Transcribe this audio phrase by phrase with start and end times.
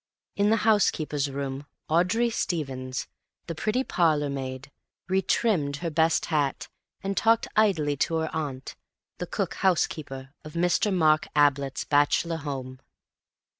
[0.35, 3.05] In the housekeeper's room Audrey Stevens,
[3.45, 4.71] the pretty parlour maid,
[5.07, 6.69] re trimmed her best hat,
[7.03, 8.75] and talked idly to her aunt,
[9.19, 10.91] the cook housekeeper of Mr.
[10.91, 12.79] Mark Ablett's bachelor home.